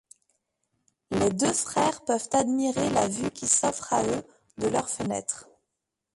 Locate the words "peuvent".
2.05-2.29